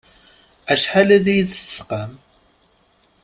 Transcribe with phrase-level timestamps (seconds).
[0.73, 2.11] Acḥal ad yi-id-tesqam.